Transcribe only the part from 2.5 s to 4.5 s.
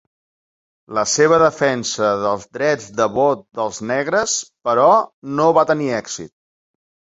drets de vot dels negres,